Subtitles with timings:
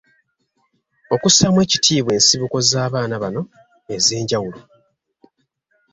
[1.15, 3.41] Okussaamu ekitiibwa ensibuko z’abaana bano
[3.95, 4.59] ez’enjawulo.